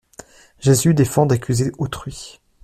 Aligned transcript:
Jésus 0.59 0.95
défend 0.95 1.27
d'accuser 1.27 1.71
autrui. 1.77 2.41